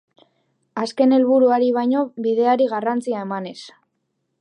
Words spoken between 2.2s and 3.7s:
bideari garrantzia emanez.